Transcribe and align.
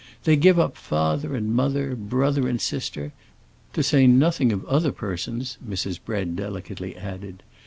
They 0.23 0.35
give 0.35 0.57
up 0.59 0.77
father 0.77 1.35
and 1.35 1.53
mother, 1.53 1.95
brother 1.95 2.47
and 2.49 2.59
sister,—to 2.59 3.83
say 3.83 4.07
nothing 4.07 4.51
of 4.51 4.65
other 4.65 4.91
persons," 4.91 5.59
Mrs. 5.63 5.99
Bread 6.03 6.35
delicately 6.35 6.95
added. 6.97 7.43